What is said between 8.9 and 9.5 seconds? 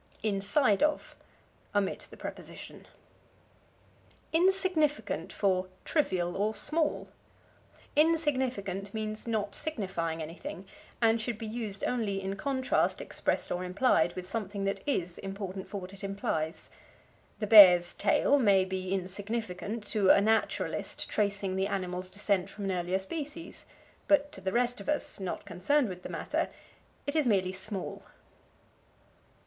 means